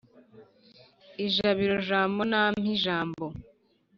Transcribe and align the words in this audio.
ijabiro 1.25 1.75
jambo 1.87 2.21
nampa 2.31 2.65
ijambo 2.75 3.23